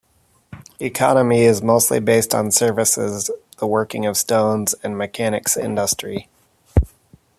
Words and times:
Economy 0.79 1.41
is 1.41 1.61
mostly 1.61 1.99
based 1.99 2.33
on 2.33 2.49
services, 2.49 3.29
the 3.59 3.67
working 3.67 4.07
of 4.07 4.17
stones, 4.17 4.73
and 4.81 4.97
mechanics 4.97 5.55
industry. 5.55 6.27